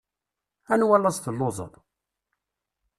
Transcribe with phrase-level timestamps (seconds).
[0.73, 1.73] Anwa laẓ telluẓeḍ?